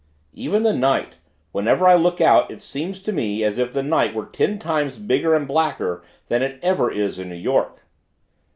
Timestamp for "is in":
6.89-7.29